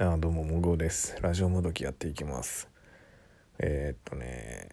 [0.00, 1.16] あどうももごです。
[1.22, 2.68] ラジオもどきやっていきます。
[3.58, 4.68] えー、っとね。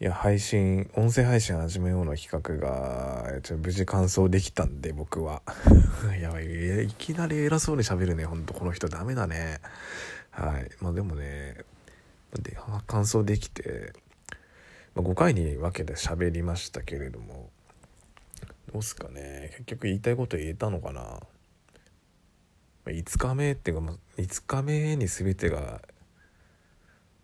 [0.00, 5.42] いや配信音声配信始めようの企画がちょ無事完走できたんで僕は。
[6.18, 6.86] やばい。
[6.86, 8.24] いきなり偉そうに喋るね。
[8.24, 9.60] ほんとこの人ダメだね。
[10.30, 10.70] はい。
[10.80, 11.58] まあでもね。
[12.40, 12.56] で
[12.86, 13.92] 完走できて、
[14.94, 17.50] まあ、5回に分けて喋りましたけれども。
[18.72, 19.50] どうすかね。
[19.58, 21.20] 結局言いたいこと言えたのかな。
[22.86, 25.80] 5日目っていうか5日目に全てが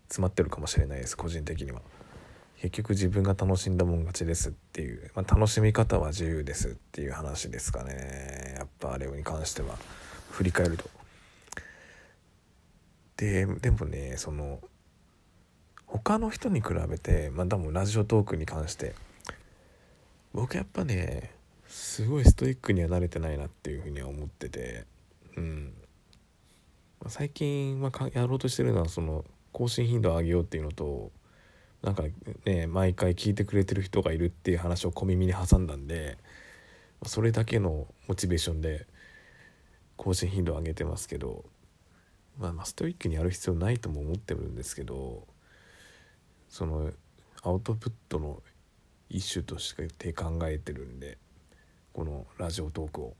[0.07, 1.81] 詰まってるかもしれないです個人的には。
[2.61, 8.55] 結局自分が楽しんだもん勝ちですっていう、まあ、楽しみ方は自由ですっていう話ですかね。
[8.57, 9.77] やっぱあれに関しては。
[10.31, 10.89] 振り返ると。
[13.17, 14.59] ででもねその
[15.85, 18.93] 他の人に比べてまあ多分ラジオトークに関して
[20.33, 21.31] 僕やっぱね
[21.67, 24.85] すごいストイックには慣れてないなっていうふうには思ってて。
[25.39, 25.73] うん
[27.07, 31.11] 最近はやろうとしてるのはその更新頻度を上げようっていうのと
[31.81, 32.03] なんか
[32.45, 36.17] ね毎回聞いてくれてる人がいるっていう話を小耳に挟んだんで
[37.05, 38.85] それだけのモチベーションで
[39.95, 41.45] 更新頻度を上げてますけど、
[42.37, 45.25] まあ、まあストイックにやる必要ないとも思ってるんですけど
[46.49, 46.91] その
[47.43, 48.43] アウトプットの
[49.09, 51.17] 一種として考えてるんで
[51.93, 53.13] このラジオトークを。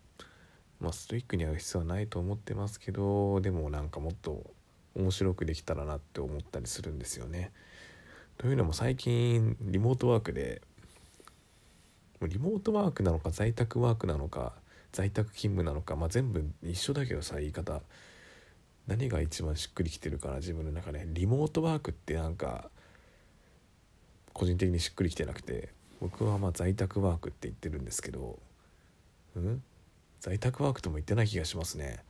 [0.80, 4.49] まあ、ストイックにやる必要はないと思ってますけどでもなんかもっと
[4.95, 7.52] 面白くできたらなって思ったりするんですよね。
[8.38, 10.61] というのも最近リモートワークで
[12.22, 14.53] リモートワークなのか在宅ワークなのか
[14.91, 17.81] 在宅勤務なのか、まあ、全部一緒だけどさ言い方。
[18.88, 21.05] 何が一番しっくりきてるかな自分の中で。
[21.13, 22.72] リモートワークってなんか
[24.33, 25.69] 個人的にしっくりきてなくて。
[26.02, 28.39] 僕はまあ在宅ワークって言ってるんですけど。
[29.35, 29.61] うん？
[30.20, 32.03] 在宅ワークとも言ってない気がしますね。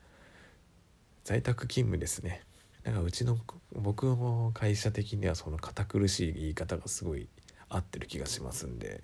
[1.23, 2.41] 在宅勤務ですね。
[2.83, 3.38] なんかうちの
[3.73, 7.27] 僕の会社的にはその堅苦しい言い方がすごい
[7.67, 9.03] 合ってる気がしますんで、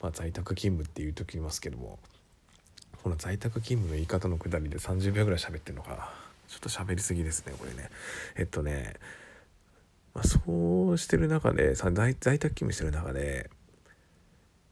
[0.00, 1.98] まあ、在宅勤務って言うときますけども。
[3.06, 6.12] この在宅勤務の言い方のくだりで30秒ぐらい喋ってるのか
[6.48, 7.88] ちょっと喋りすぎですねこれね。
[8.36, 8.94] えっとね、
[10.12, 13.48] まあ、そうしてる中で在在宅勤務してる中で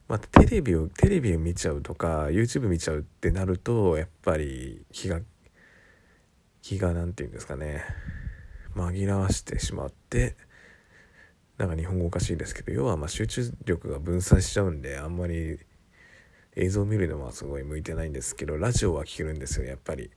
[0.07, 5.21] まあ、テレビをテレビを見ちゃうとか YouTube 見ちゃうってなるとやっぱり気が
[6.61, 7.83] 気が何て言うんですかね
[8.75, 10.37] 紛らわしてしまって
[11.57, 15.59] なんか日本語おかしいですけど要はま集中力が分散しちゃうんであんまり
[16.57, 20.11] 映像を見るのはすごい向いてないんですけどラジオは聴けるんですよやっぱり。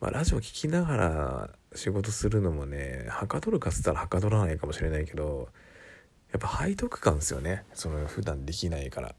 [0.00, 5.50] まあ、ラジオ聴きながら仕事するのもねはかどるかっつったらはかどらないかもしれないけど
[6.32, 7.64] やっぱ背徳感ですよね。
[7.74, 9.14] その普段できないから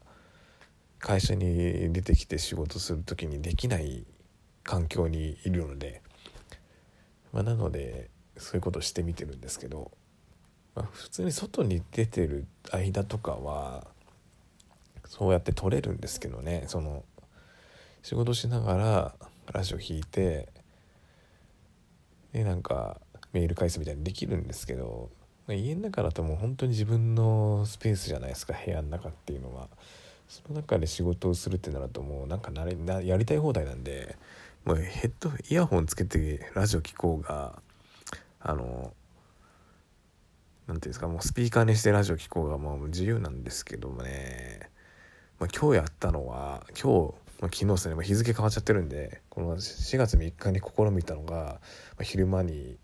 [0.98, 4.06] 会社に出てきて仕事する時にできない
[4.62, 6.00] 環境にいるので、
[7.32, 9.90] まあ、なのでそういうことをしてみてるんですけど、
[10.74, 13.86] まあ、普通に外に出てる間とかは
[15.06, 16.64] そうやって撮れるんですけどね。
[16.68, 17.04] その
[18.02, 19.14] 仕事しながら
[19.52, 20.48] ラジオ弾いて
[22.32, 23.00] でなんか
[23.32, 25.10] メール返すみたいにできるんですけど
[25.48, 29.68] 家の中だともう本当に自分のスペースじゃないですか部屋の中っていうのは。
[30.32, 34.16] その中で仕事をするってなるともうなんかなれなやりたい放題なんで
[34.64, 37.60] もうヘッドイヤホンつけてラジオ聴こうが
[38.40, 38.94] あの
[40.66, 44.70] 何ていうんですかもうスピーカーにしてラジオ聴こうがもう自由なんですけどもね、
[45.38, 51.60] まあ、今日やったのは今日まあ、昨日ですね、まあ、日付変わっちゃってるんでこの4月3日に試みたのが、
[52.00, 52.76] 昼間に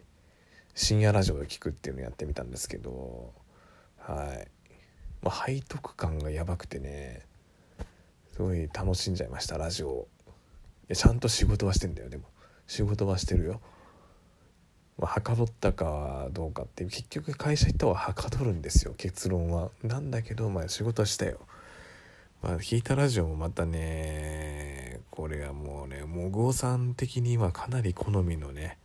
[0.81, 3.33] 深夜ラジオで聞くっていうのをやってみたんですけど
[3.99, 4.49] はい、
[5.23, 7.23] まあ、背徳感がやばくてね
[8.33, 10.07] すごい楽しんじゃいましたラジオ
[10.89, 12.25] いちゃんと仕事はしてんだよでも。
[12.69, 13.61] 仕事はしてるよ。
[14.99, 19.71] まあ、はかどったかどうかって結局会社行った方がはかどるんですよ結論は。
[19.83, 21.41] なんだけどまあ仕事はしたよ。
[22.41, 28.79] まあ弾いたラジオもまたねこれはもうねもぐおさん的にはかなり好みのね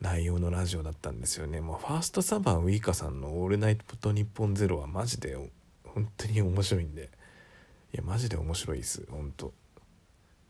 [0.00, 1.60] 内容のラジオだったんですよね。
[1.60, 5.36] もうファーストサマーウイカさんの「オールナイトニッポンゼロはマジで
[5.84, 7.10] 本当に面白いんで。
[7.92, 9.06] いやマジで面白いです。
[9.10, 9.52] 本当。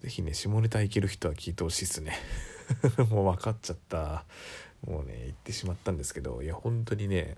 [0.00, 2.18] 是非ね下ネタいける人は聞いてほしいっすね。
[3.10, 4.24] もう分かっちゃった。
[4.86, 6.42] もうね言ってしまったんですけど。
[6.42, 7.36] いや本当にね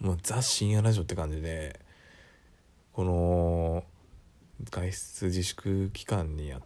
[0.00, 1.78] もうザ深夜ラジオって感じで
[2.92, 3.84] この
[4.68, 6.60] 外出自粛期間にや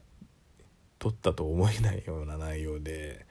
[0.98, 3.26] 撮ったと思えないような内容で。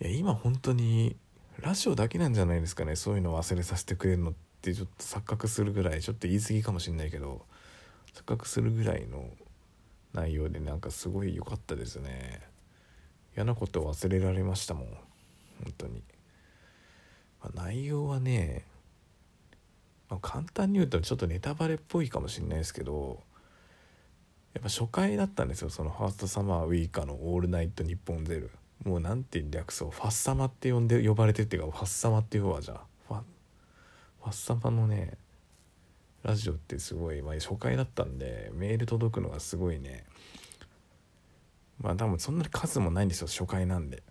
[0.00, 1.16] いや今本当に
[1.60, 2.96] ラジオだけなんじゃないですかね。
[2.96, 6.02] そういうの忘れさせてくれるのってちょっと錯覚するぐらい。
[6.02, 7.44] ちょっと言い過ぎかもしんないけど。
[8.14, 9.28] 錯覚するぐらいの
[10.12, 12.40] 内容でなんかすごい良かったですね。
[13.36, 14.86] 嫌なこと忘れられましたもん。
[15.64, 16.02] 本当に、
[17.42, 18.66] まあ、内容はね、
[20.08, 23.22] まあ、簡単に言うとちょっとネタバレっぽいかもしれないですけど。
[24.54, 25.70] やっぱ初回だったんですよ。
[25.70, 28.50] そのファーストサマーウイカの「オールナイトニッポンゼル
[28.84, 32.80] もうなんて略そうファッサマって呼んで呼ばれてっていうかファッサマっていう方はじゃあ。
[33.08, 35.18] ファファッサマのね
[36.22, 40.04] ラジオってすごい、まあ、初回だったんでメール届くのがすごいね。
[41.78, 44.02] まあ多分そんなに数もないんですよ初回なんで。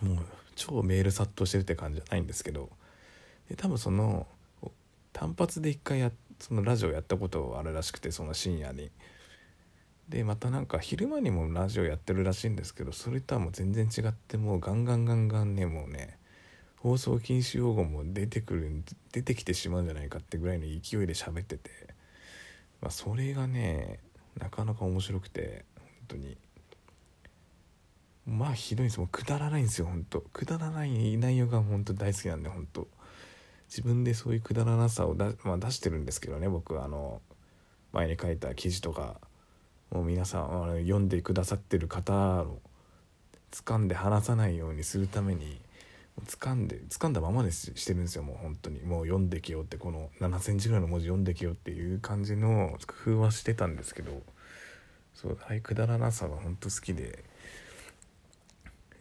[0.00, 0.18] もう
[0.56, 2.70] 超メール殺到してるって感じじゃないんですけど。
[3.48, 4.26] で多分その
[5.12, 8.90] 単発で一回やそのラジオやったことあるらしくてその深夜に。
[10.08, 16.18] でまたなんか昼間にもラジオやってるらしいんですけどそれとはもう全然違ってもうガンガンガンガンねもうね
[16.76, 21.70] 放送禁止用語も出てくる出てきてしまうんじゃないかってぐらいの勢いで喋ってて、
[22.80, 23.98] まあ、それがね
[24.38, 26.36] なかなか面白くて本当に。
[28.26, 30.20] まあひどいんですもうくだらないんですよ本当。
[30.20, 32.88] くだらない内容が本当大好きなんで本当。
[33.68, 37.20] 自分でそういうくだらなさをだ、まあ、出してるんですけどね僕あの
[37.92, 39.20] 前に書いた記事とか
[39.90, 42.12] もう皆さん読んでくださってる方
[42.42, 42.60] を
[43.52, 45.60] 掴んで離さないようにするために
[46.24, 48.80] 掴んで掴んだままでしてるんですよもう本当に。
[48.80, 54.22] もう読んできよってこの7センチぐらいの文字読んできよっていう感じの工夫はしてたんですけど
[55.14, 57.24] そうああいくだらなさが本当好きで。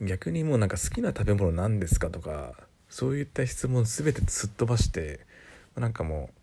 [0.01, 2.53] 逆にもうなんか好きな食べ物何ですかとか
[2.89, 5.21] そういった質問全てすっ飛ばして
[5.75, 6.34] なんかもう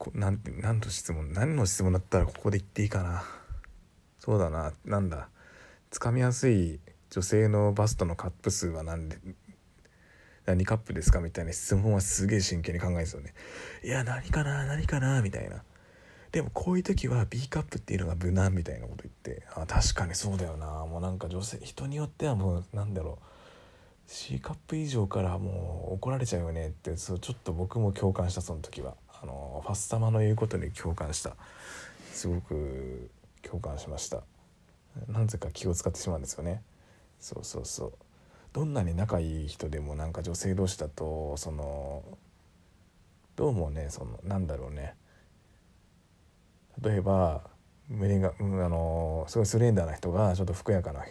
[0.00, 3.22] こなん何の質問何の質問だったらここで言っていいかな。
[4.18, 4.72] そうだな。
[4.86, 5.28] なんだ。
[5.90, 6.80] つかみやすい
[7.10, 9.18] 女性のバストのカップ数は何で
[10.46, 13.34] 何カップですかみたいな質問はすげえ真剣に考えるんですよね。
[13.84, 15.62] いや何かな何かなみたいな。
[16.32, 19.46] でもこういう時は B カップっていうのが無難みたいなこと言って。
[19.54, 20.86] あ確かにそうだよな。
[20.86, 23.24] もうなんか女性人によってはもうなんだろう。
[24.06, 28.94] C カップ以上からもう怒られちゃうよねってそうちょっと僕も共感したその時は。
[29.22, 31.36] あのファスタマの言うことに共感した。
[32.12, 33.10] すごく
[33.42, 34.22] 共感しました。
[35.08, 36.62] なぜか気を使ってしまうんですよね。
[37.18, 37.92] そうそうそう。
[38.52, 42.02] どんなに仲いい人でもなんか女性同士だとその
[43.36, 44.94] どうもねそのなんだろうね。
[46.82, 47.42] 例えば
[47.88, 51.04] 胸が、うん、あのすごいスレンダーな人がちょっとふくやかな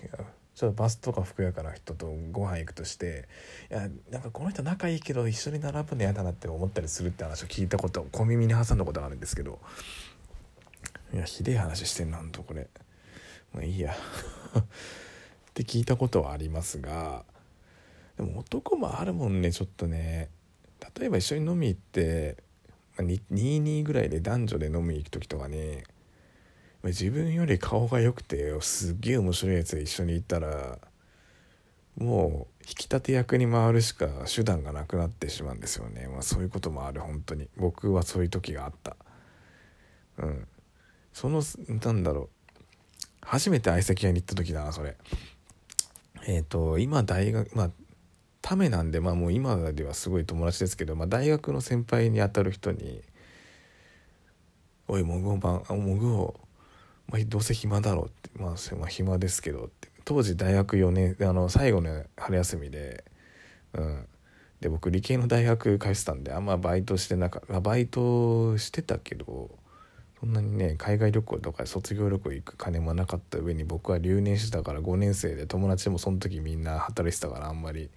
[0.59, 3.29] ちょっとバスとかふくやかな人とご飯行くとして
[3.71, 9.59] いやなんかこの人仲いいけど一緒に並ぶの嫌だなって思ったりするって話を聞いたこと小耳に挟んだことがあるんですけど
[11.13, 12.67] いやひでえ話してんなんとこれ。
[13.53, 13.93] まあいいや。
[14.59, 14.63] っ
[15.53, 17.23] て聞いたことはありますが
[18.17, 20.29] でも男もあるもんねちょっとね。
[20.99, 22.35] 例えば一緒に飲み行って
[22.97, 25.83] 22ぐらいで男女で飲み行く時とかに
[26.83, 30.79] 自分より顔が良くてすっげえ面白いやつが一緒にいたら
[31.97, 36.07] もう引き立て役に回るしか手段がなくなってしまうんですよね。
[36.07, 37.01] まあそういうこともある。
[37.01, 37.47] 本当に。
[37.57, 38.95] 僕はそういう時があった。
[40.17, 40.47] うん。
[41.11, 41.41] その
[41.83, 42.29] なんだろう。
[43.21, 44.95] 初めて相席屋に行った時だなそれ。
[46.27, 47.71] えっ、ー、と今大学まあ
[48.41, 53.01] ためなんでまあもう今ではすごい友達ですけど、まあ、大学の先輩にあたる人に
[54.87, 56.39] 「おいモグオばんモグオ
[57.09, 63.03] まあ、どうせ暇だろうって、まあ、まあ暇ですけどって当時大学4年あの最後の春休みで、
[63.73, 64.07] うん、
[64.61, 69.49] で僕理系の大学通ってたんであんまバイトしてなかったバイトしてたけど
[70.19, 77.89] そんなにね海外旅行とか卒業旅行行く金もなかった上に僕は留年してたから5年生で友達もその時みんな働いてたからあんまり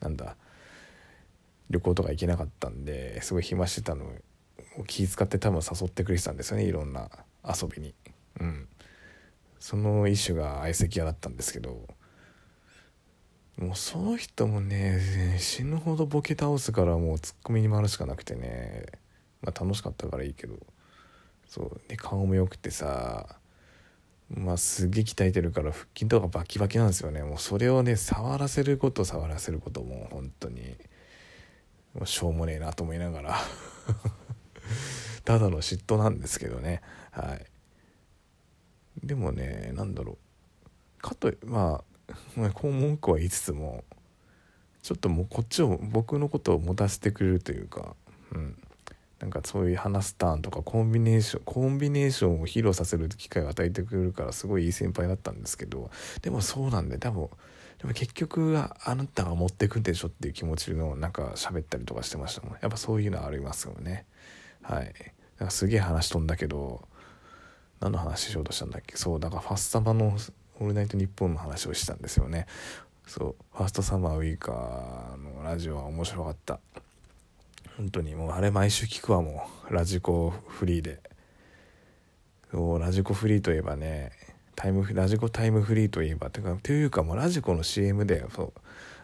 [0.00, 0.36] なんだ
[1.70, 4.04] 旅行とか行けなかったんですごい暇してたの
[4.78, 7.08] を気遣って多分誘ってくれてたんですよねいろんな
[7.44, 7.94] 遊びに。
[8.40, 8.68] うん、
[9.58, 11.86] その一種が相席屋だったんですけど
[13.56, 18.86] もうその人もね死ぬほどボケ倒すからもうツッコミに回るしかなくてね
[19.42, 20.54] まあ楽しかったからいいけど
[21.46, 21.80] そう。
[21.88, 23.36] で顔も良くてさ
[24.30, 27.22] まあすげえ鍛えてるから腹筋とかバキバキなんですよね。
[27.22, 30.76] もうそれをね触らせること触らせることも本当に。
[31.94, 33.38] もうしょうもねえなと思いながら。
[35.24, 36.80] ただの嫉妬なんですけどね。
[37.10, 37.51] はい。
[39.02, 41.02] でもね何だろう。
[41.02, 41.82] かとま
[42.38, 43.84] あ こう文句は言いつつも
[44.82, 47.94] ちょっともうこっちを僕のことを持たせてくれるというか、
[48.32, 48.58] うん、
[49.20, 55.90] なんかそういう話すターンとかコンビネーションコンビネーションを披露させる機会を与えてくれるからすごいいい先輩だったんですけど
[56.22, 57.28] でもそうなんで多分
[57.78, 62.52] でも結局あなたが持ってくんでしょっていう気持ちのなんか喋ったりとかしてましたもん。
[62.60, 64.06] やっぱそういうのはありますよね。
[64.62, 64.92] はい。
[65.50, 66.86] すげえ話飛んだけど
[67.82, 68.96] 何の話しようとしたんだっけ？
[68.96, 70.16] そうだからファッサマの
[70.60, 72.46] 「オールナイトニッポン」の話をしたんですよね。
[73.06, 76.60] そうファーストサマーウイカーのラジオは面白かった。
[77.76, 79.74] 本当にもうあれ毎週聞くわもう。
[79.74, 81.00] ラジコフリーで。
[82.52, 84.12] そうラジコフリーといえばね
[84.54, 88.52] タイムラジコタイムフリーといえばてかというかもうラジコの CM でそう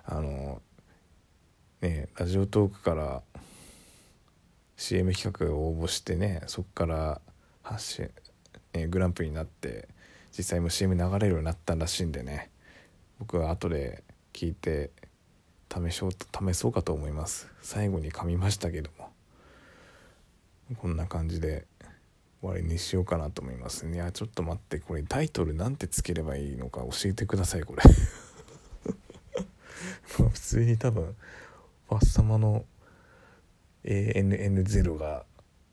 [0.04, 0.60] あの
[1.80, 3.22] ねラジオトークから
[4.76, 7.20] CM 企画を応募してねそっから
[7.62, 8.10] 発信、
[8.78, 9.88] えグランプリになって
[10.36, 12.50] 実際も CM 流れるようになったらしいんでね。
[13.18, 14.90] 僕は後で聞いて
[15.72, 17.48] 試しょう試そうかと思います。
[17.62, 19.08] 最後に噛みましたけども。
[20.76, 21.66] こんな感じで
[22.40, 23.88] 終わりにしようかなと思います。
[23.88, 27.82] いやちょっと待ってこれタイトルなんてつければいいのか教えてくださいこれ。
[30.04, 31.16] 普通に多分
[31.88, 32.64] ファッサマの
[33.84, 35.24] ANN0 が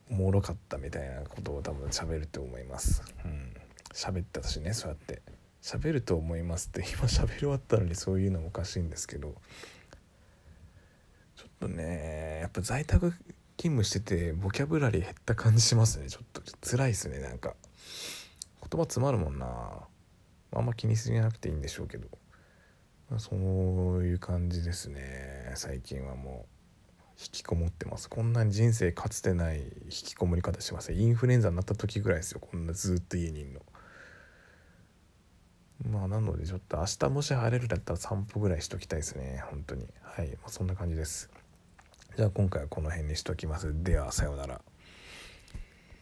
[0.09, 3.03] おもろかったみたいなことを多分喋ると思います。
[3.24, 3.53] うん。
[3.93, 5.21] 喋ったしねそうやって。
[5.62, 9.35] 喋ると思いますって 今喋り終わったのにそういうのもおかしいんですけど。
[11.35, 13.12] ちょっとねやっぱ在宅
[13.57, 16.09] 勤務しててボキャブラリー減った感じしますね。
[16.09, 17.55] ちょっと辛いですねなんか。
[18.62, 19.88] 言葉詰まるもんな。
[20.51, 22.07] あんま気にすぎなくていいんでしょうけど、
[23.09, 23.38] まあ、そう
[24.05, 26.54] いう感じですね最近はもう。
[27.17, 28.10] 引きこもってます。
[28.10, 32.39] こんなに人生かつてない引きこもり方してますインフルエンザになった時ぐらいですよ。
[32.41, 33.62] こんなずっと家にいるの。
[35.89, 39.43] まあなのでちょっと明日もし晴れるだったら散歩ぐらいしときたいですね。
[39.50, 39.88] 本当に。
[40.01, 41.29] はい、まあ、そんな感じです。
[42.17, 43.84] じゃあ今回はこの辺にしときます。
[43.84, 44.62] ではさようなら。